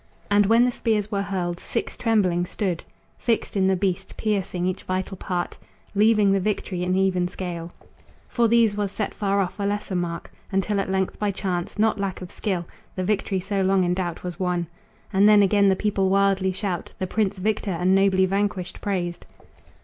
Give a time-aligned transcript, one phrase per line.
[0.31, 2.83] And when the spears were hurled, six trembling stood
[3.19, 5.59] Fixed in the beast, piercing each vital part,
[5.93, 7.71] Leaving the victory in even scale.
[8.27, 11.99] For these was set far off a lesser mark, Until at length by chance, not
[11.99, 14.65] lack of skill, The victory so long in doubt was won.
[15.13, 19.27] And then again the people wildly shout, The prince victor and nobly vanquished praised.